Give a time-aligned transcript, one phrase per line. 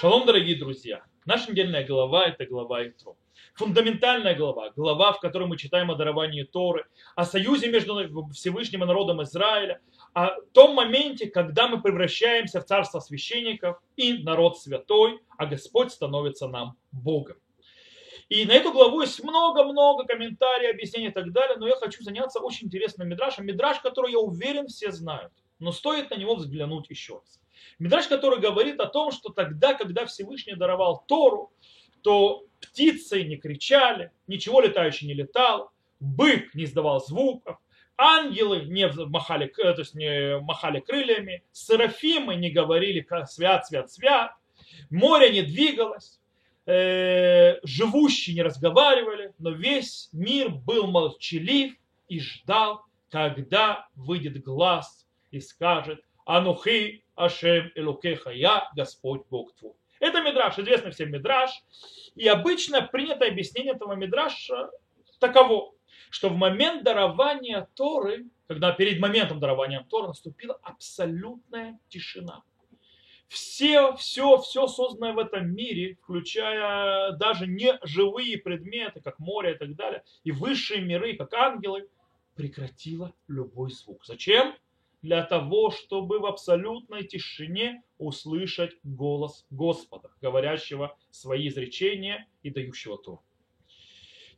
[0.00, 1.02] Шалом, дорогие друзья!
[1.26, 3.18] Наша недельная глава– это глава Итро.
[3.52, 8.86] Фундаментальная глава, глава, в которой мы читаем о даровании Торы, о союзе между Всевышним и
[8.86, 9.82] народом Израиля,
[10.14, 16.48] о том моменте, когда мы превращаемся в царство священников и народ святой, а Господь становится
[16.48, 17.36] нам Богом.
[18.30, 22.40] И на эту главу есть много-много комментариев, объяснений и так далее, но я хочу заняться
[22.40, 23.44] очень интересным мидрашем.
[23.44, 27.40] Мидраш, который, я уверен, все знают, но стоит на него взглянуть еще раз.
[27.78, 31.52] Мидраш, который говорит о том, что тогда, когда Всевышний даровал Тору,
[32.02, 35.70] то птицы не кричали, ничего летающее не летало,
[36.00, 37.58] бык не издавал звуков,
[37.96, 44.32] ангелы не махали, то есть не махали крыльями, серафимы не говорили свят, свят, свят,
[44.88, 46.20] море не двигалось,
[46.66, 51.74] э, живущие не разговаривали, но весь мир был молчалив
[52.08, 59.74] и ждал, когда выйдет глаз и скажет «Анухи Ашем Элукеха, я Господь Бог твой».
[59.98, 61.50] Это мидраш, известный всем мидраш.
[62.14, 64.70] И обычно принято объяснение этого мидраша
[65.18, 65.74] таково,
[66.08, 72.42] что в момент дарования Торы, когда перед моментом дарования Торы наступила абсолютная тишина
[73.30, 79.56] все, все, все созданное в этом мире, включая даже не живые предметы, как море и
[79.56, 81.88] так далее, и высшие миры, как ангелы,
[82.34, 84.04] прекратило любой звук.
[84.04, 84.56] Зачем?
[85.02, 93.22] Для того, чтобы в абсолютной тишине услышать голос Господа, говорящего свои изречения и дающего то.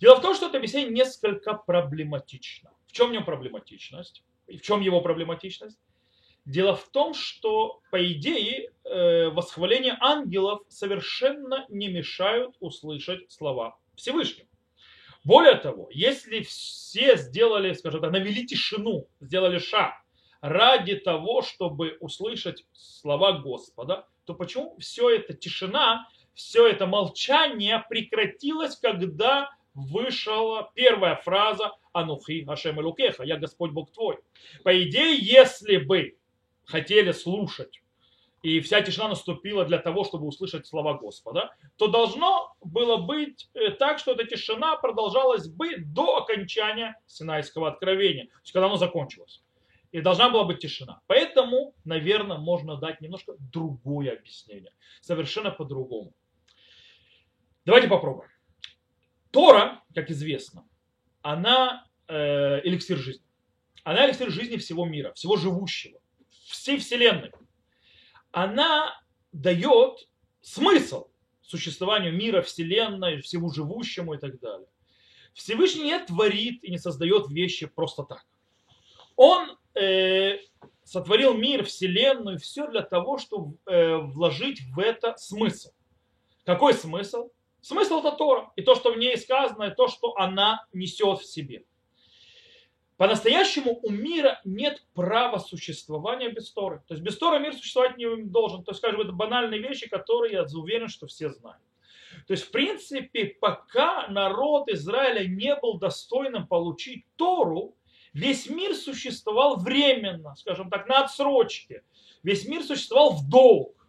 [0.00, 2.72] Дело в том, что это объяснение несколько проблематично.
[2.86, 4.22] В чем в нем проблематичность?
[4.46, 5.78] И в чем его проблематичность?
[6.44, 14.48] Дело в том, что, по идее, э, восхваление ангелов совершенно не мешают услышать слова Всевышнего.
[15.24, 20.01] Более того, если все сделали, скажем так, навели тишину, сделали шаг
[20.42, 28.76] ради того, чтобы услышать слова Господа, то почему все это тишина, все это молчание прекратилось,
[28.76, 34.18] когда вышла первая фраза «Анухи Ашем Элукеха», «Я Господь Бог твой».
[34.64, 36.16] По идее, если бы
[36.64, 37.80] хотели слушать,
[38.42, 43.70] и вся тишина наступила для того, чтобы услышать слова Господа, то должно было быть э,
[43.70, 49.41] так, что эта тишина продолжалась бы до окончания Синайского откровения, то есть когда оно закончилось.
[49.92, 51.00] И должна была быть тишина.
[51.06, 54.72] Поэтому, наверное, можно дать немножко другое объяснение.
[55.00, 56.12] Совершенно по-другому.
[57.64, 58.30] Давайте попробуем.
[59.30, 60.66] Тора, как известно,
[61.22, 63.24] она э, эликсир жизни.
[63.84, 66.02] Она эликсир жизни всего мира, всего живущего
[66.52, 67.32] всей Вселенной,
[68.30, 68.94] она
[69.32, 70.08] дает
[70.40, 71.08] смысл
[71.42, 74.68] существованию мира, Вселенной, всему живущему и так далее.
[75.34, 78.24] Всевышний не творит и не создает вещи просто так.
[79.16, 80.38] Он э,
[80.84, 85.70] сотворил мир, Вселенную, все для того, чтобы э, вложить в это смысл.
[86.44, 87.30] Какой смысл?
[87.60, 88.50] Смысл это Тора.
[88.56, 91.64] И то, что в ней сказано, и то, что она несет в себе.
[92.96, 96.82] По-настоящему у мира нет права существования без Торы.
[96.86, 98.64] То есть без Торы мир существовать не должен.
[98.64, 101.62] То есть, скажем, это банальные вещи, которые я уверен, что все знают.
[102.26, 107.74] То есть, в принципе, пока народ Израиля не был достойным получить Тору,
[108.12, 111.82] весь мир существовал временно, скажем так, на отсрочке.
[112.22, 113.86] Весь мир существовал в долг.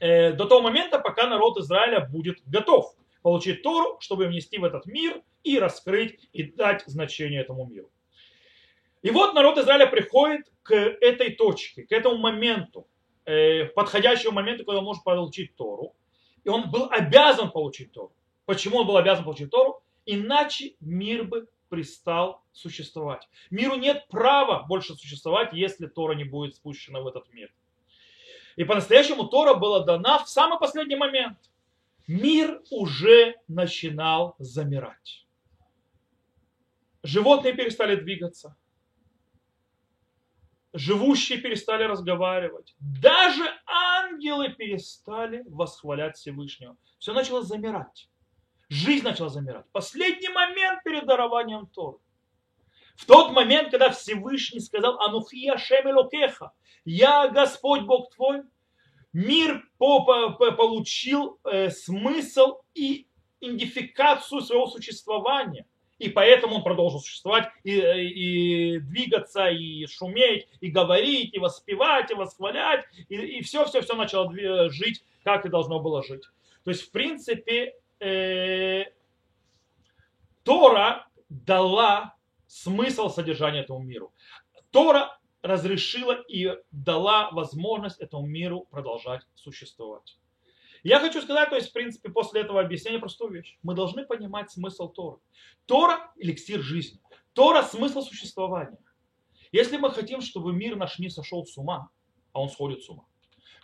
[0.00, 4.86] Э, до того момента, пока народ Израиля будет готов получить Тору, чтобы внести в этот
[4.86, 7.90] мир и раскрыть и дать значение этому миру.
[9.02, 12.86] И вот народ Израиля приходит к этой точке, к этому моменту,
[13.24, 15.94] э, подходящему моменту, когда он может получить Тору.
[16.42, 18.12] И он был обязан получить Тору.
[18.46, 19.82] Почему он был обязан получить Тору?
[20.06, 23.28] Иначе мир бы пристал существовать.
[23.50, 27.52] Миру нет права больше существовать, если Тора не будет спущена в этот мир.
[28.56, 31.38] И по-настоящему Тора была дана в самый последний момент.
[32.06, 35.26] Мир уже начинал замирать.
[37.02, 38.56] Животные перестали двигаться
[40.74, 42.74] живущие перестали разговаривать.
[42.80, 46.76] Даже ангелы перестали восхвалять Всевышнего.
[46.98, 48.10] Все начало замирать.
[48.74, 49.66] Жизнь начала замирать.
[49.70, 51.98] Последний момент перед дарованием Торы.
[52.96, 56.50] В тот момент, когда Всевышний сказал «Анухия Шемелокеха»,
[56.84, 58.42] «Я Господь Бог твой»,
[59.12, 63.06] мир получил э, смысл и
[63.40, 65.68] идентификацию своего существования.
[66.00, 72.14] И поэтому он продолжил существовать и, и двигаться, и шуметь, и говорить, и воспевать, и
[72.14, 72.86] восхвалять.
[73.08, 74.34] И, и все, все, все начало
[74.70, 76.24] жить, как и должно было жить.
[76.64, 78.84] То есть, в принципе, э,
[80.42, 84.12] Тора дала смысл содержания этому миру.
[84.70, 90.18] Тора разрешила и дала возможность этому миру продолжать существовать.
[90.82, 93.58] Я хочу сказать, то есть, в принципе, после этого объяснения простую вещь.
[93.62, 95.18] Мы должны понимать смысл Торы.
[95.64, 97.00] Тора– эликсир жизни.
[97.32, 98.78] Тора– смысл существования.
[99.50, 101.88] Если мы хотим, чтобы мир наш не сошел с ума,
[102.32, 103.04] а он сходит с ума,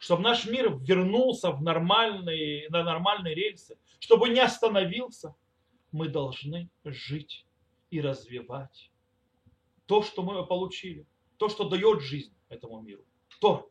[0.01, 5.35] чтобы наш мир вернулся в нормальные, на нормальные рельсы, чтобы не остановился,
[5.93, 7.47] мы должны жить
[7.91, 8.91] и развивать
[9.85, 11.07] то, что мы получили,
[11.37, 13.05] то, что дает жизнь этому миру.
[13.41, 13.71] Тор.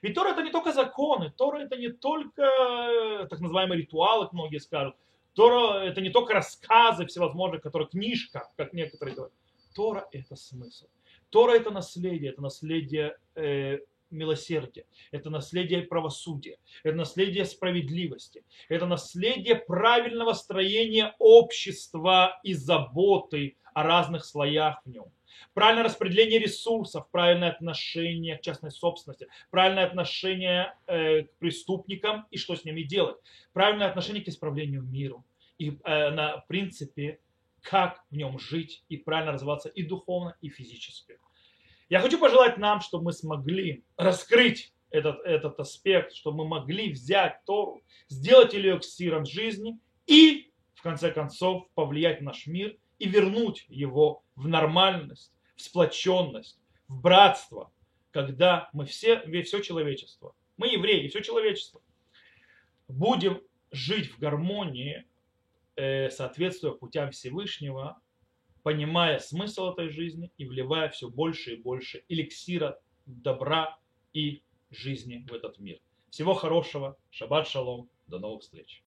[0.00, 4.58] Ведь Тора это не только законы, Тора это не только э, так называемые ритуалы, многие
[4.58, 4.96] скажут.
[5.34, 9.34] Тора это не только рассказы всевозможные, которые книжка, как некоторые говорят.
[9.74, 10.86] Тора это смысл.
[11.28, 19.56] Тора это наследие, это наследие э, милосердия, это наследие правосудия, это наследие справедливости, это наследие
[19.56, 25.12] правильного строения общества и заботы о разных слоях в нем.
[25.54, 32.56] Правильное распределение ресурсов, правильное отношение к частной собственности, правильное отношение э, к преступникам и что
[32.56, 33.16] с ними делать,
[33.52, 35.24] правильное отношение к исправлению миру
[35.58, 37.20] и э, на принципе,
[37.62, 41.18] как в нем жить и правильно развиваться и духовно, и физически.
[41.88, 47.42] Я хочу пожелать нам, чтобы мы смогли раскрыть этот, этот аспект, чтобы мы могли взять
[47.46, 53.64] Тору, сделать ее эликсиром жизни и, в конце концов, повлиять на наш мир и вернуть
[53.68, 57.72] его в нормальность, в сплоченность, в братство,
[58.10, 61.80] когда мы все, все человечество, мы евреи, все человечество,
[62.86, 65.06] будем жить в гармонии,
[65.76, 68.00] э, соответствуя путям Всевышнего,
[68.62, 73.78] понимая смысл этой жизни и вливая все больше и больше эликсира добра
[74.12, 75.80] и жизни в этот мир.
[76.10, 76.96] Всего хорошего.
[77.10, 77.88] Шаббат шалом.
[78.06, 78.82] До новых встреч.